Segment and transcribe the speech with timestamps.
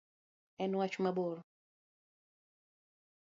[0.65, 1.37] En wach mabor.